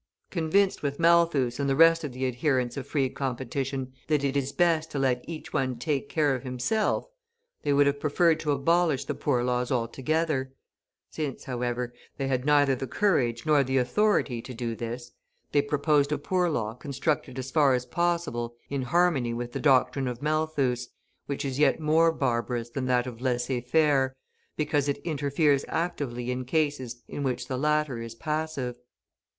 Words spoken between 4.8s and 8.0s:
to let each one take care of himself, they would have